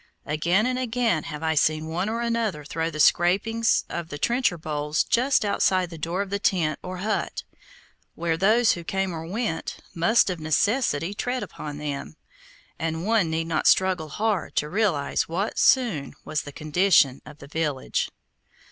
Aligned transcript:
Again 0.25 0.65
and 0.65 0.79
again 0.79 1.25
have 1.25 1.43
I 1.43 1.53
seen 1.53 1.85
one 1.85 2.09
or 2.09 2.21
another 2.21 2.65
throw 2.65 2.89
the 2.89 2.99
scrapings 2.99 3.85
of 3.87 4.09
the 4.09 4.17
trencher 4.17 4.57
bowls 4.57 5.03
just 5.03 5.45
outside 5.45 5.91
the 5.91 5.97
door 5.99 6.23
of 6.23 6.31
the 6.31 6.39
tent 6.39 6.79
or 6.81 6.97
hut, 7.05 7.43
where 8.15 8.35
those 8.35 8.71
who 8.71 8.83
came 8.83 9.13
or 9.13 9.27
went 9.27 9.77
must 9.93 10.31
of 10.31 10.39
a 10.39 10.41
necessity 10.41 11.13
tread 11.13 11.43
upon 11.43 11.77
them, 11.77 12.15
and 12.79 13.05
one 13.05 13.29
need 13.29 13.45
not 13.45 13.67
struggle 13.67 14.09
hard 14.09 14.55
to 14.55 14.69
realize 14.69 15.29
what 15.29 15.59
soon 15.59 16.15
was 16.25 16.41
the 16.41 16.51
condition 16.51 17.21
of 17.23 17.37
the 17.37 17.45
village. 17.47 18.09